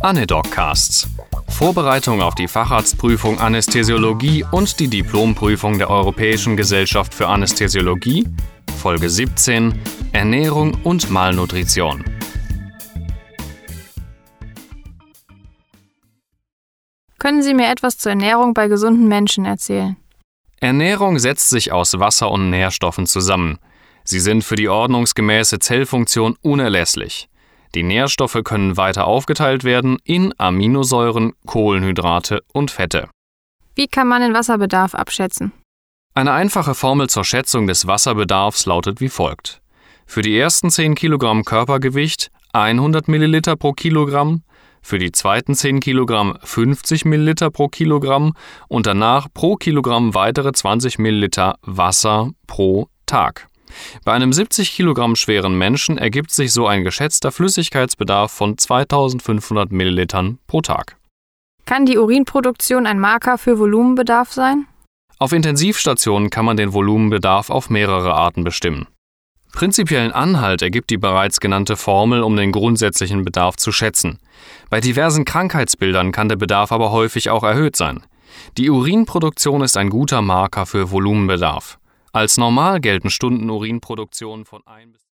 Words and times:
Anedoccasts. 0.00 1.08
Vorbereitung 1.48 2.22
auf 2.22 2.36
die 2.36 2.46
Facharztprüfung 2.46 3.40
Anästhesiologie 3.40 4.44
und 4.52 4.78
die 4.78 4.86
Diplomprüfung 4.86 5.78
der 5.78 5.90
Europäischen 5.90 6.56
Gesellschaft 6.56 7.12
für 7.12 7.26
Anästhesiologie. 7.26 8.24
Folge 8.80 9.10
17 9.10 9.76
Ernährung 10.12 10.78
und 10.84 11.10
Malnutrition. 11.10 12.04
Können 17.18 17.42
Sie 17.42 17.54
mir 17.54 17.68
etwas 17.68 17.98
zur 17.98 18.10
Ernährung 18.12 18.54
bei 18.54 18.68
gesunden 18.68 19.08
Menschen 19.08 19.44
erzählen? 19.46 19.96
Ernährung 20.60 21.18
setzt 21.18 21.50
sich 21.50 21.72
aus 21.72 21.98
Wasser 21.98 22.30
und 22.30 22.50
Nährstoffen 22.50 23.06
zusammen. 23.06 23.58
Sie 24.04 24.20
sind 24.20 24.44
für 24.44 24.54
die 24.54 24.68
ordnungsgemäße 24.68 25.58
Zellfunktion 25.58 26.36
unerlässlich. 26.40 27.28
Die 27.74 27.82
Nährstoffe 27.82 28.40
können 28.44 28.76
weiter 28.76 29.06
aufgeteilt 29.06 29.64
werden 29.64 29.98
in 30.04 30.32
Aminosäuren, 30.38 31.32
Kohlenhydrate 31.46 32.42
und 32.52 32.70
Fette. 32.70 33.08
Wie 33.74 33.86
kann 33.86 34.08
man 34.08 34.22
den 34.22 34.34
Wasserbedarf 34.34 34.94
abschätzen? 34.94 35.52
Eine 36.14 36.32
einfache 36.32 36.74
Formel 36.74 37.08
zur 37.08 37.24
Schätzung 37.24 37.66
des 37.66 37.86
Wasserbedarfs 37.86 38.66
lautet 38.66 39.00
wie 39.00 39.08
folgt. 39.08 39.60
Für 40.06 40.22
die 40.22 40.36
ersten 40.36 40.70
10 40.70 40.94
Kilogramm 40.94 41.44
Körpergewicht 41.44 42.30
100 42.52 43.08
Milliliter 43.08 43.56
pro 43.56 43.72
Kilogramm, 43.72 44.42
für 44.82 44.98
die 44.98 45.12
zweiten 45.12 45.54
10 45.54 45.80
Kilogramm 45.80 46.38
50 46.42 47.04
Milliliter 47.04 47.50
pro 47.50 47.68
Kilogramm 47.68 48.32
und 48.68 48.86
danach 48.86 49.28
pro 49.32 49.56
Kilogramm 49.56 50.14
weitere 50.14 50.52
20 50.52 50.98
Milliliter 50.98 51.56
Wasser 51.62 52.30
pro 52.46 52.88
Tag. 53.06 53.48
Bei 54.04 54.12
einem 54.12 54.32
70 54.32 54.72
Kilogramm 54.72 55.16
schweren 55.16 55.56
Menschen 55.56 55.98
ergibt 55.98 56.30
sich 56.30 56.52
so 56.52 56.66
ein 56.66 56.84
geschätzter 56.84 57.32
Flüssigkeitsbedarf 57.32 58.30
von 58.32 58.58
2500 58.58 59.72
Millilitern 59.72 60.38
pro 60.46 60.60
Tag. 60.60 60.96
Kann 61.64 61.84
die 61.84 61.98
Urinproduktion 61.98 62.86
ein 62.86 62.98
Marker 62.98 63.36
für 63.36 63.58
Volumenbedarf 63.58 64.32
sein? 64.32 64.66
Auf 65.18 65.32
Intensivstationen 65.32 66.30
kann 66.30 66.44
man 66.44 66.56
den 66.56 66.72
Volumenbedarf 66.72 67.50
auf 67.50 67.70
mehrere 67.70 68.14
Arten 68.14 68.44
bestimmen. 68.44 68.86
Prinzipiellen 69.52 70.12
Anhalt 70.12 70.62
ergibt 70.62 70.90
die 70.90 70.98
bereits 70.98 71.40
genannte 71.40 71.76
Formel, 71.76 72.22
um 72.22 72.36
den 72.36 72.52
grundsätzlichen 72.52 73.24
Bedarf 73.24 73.56
zu 73.56 73.72
schätzen. 73.72 74.18
Bei 74.70 74.80
diversen 74.80 75.24
Krankheitsbildern 75.24 76.12
kann 76.12 76.28
der 76.28 76.36
Bedarf 76.36 76.70
aber 76.70 76.92
häufig 76.92 77.30
auch 77.30 77.42
erhöht 77.42 77.74
sein. 77.74 78.04
Die 78.56 78.70
Urinproduktion 78.70 79.62
ist 79.62 79.76
ein 79.76 79.90
guter 79.90 80.22
Marker 80.22 80.66
für 80.66 80.90
Volumenbedarf. 80.90 81.78
Als 82.12 82.38
normal 82.38 82.80
gelten 82.80 83.10
Stunden 83.10 83.50
Urinproduktion 83.50 84.44
von 84.44 84.66
1 84.66 84.92
bis 84.92 85.06